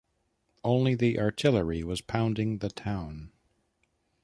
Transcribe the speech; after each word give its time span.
Only 0.63 0.95
the 0.95 1.19
artillery 1.19 1.83
was 1.83 2.01
pounding 2.01 2.57
the 2.57 2.69
town. 2.71 3.31